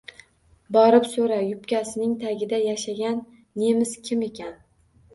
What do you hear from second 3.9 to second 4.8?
kim ekan